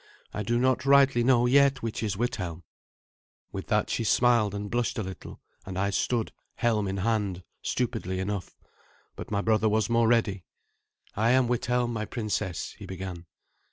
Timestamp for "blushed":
4.67-4.97